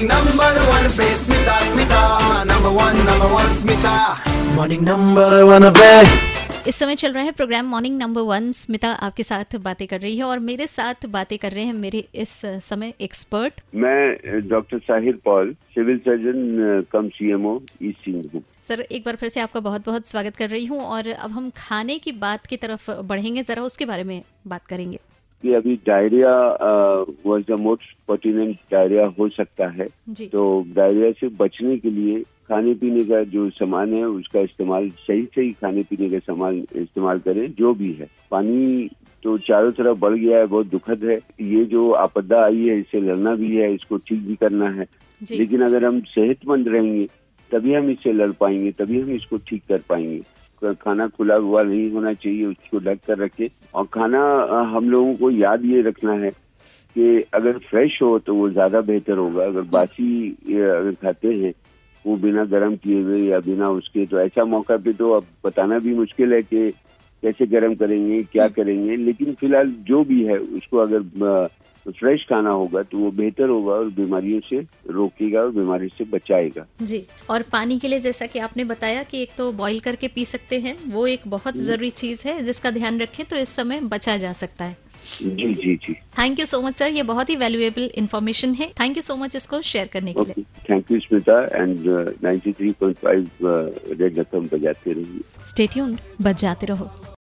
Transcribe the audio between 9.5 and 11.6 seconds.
बातें कर रही है और मेरे साथ बातें कर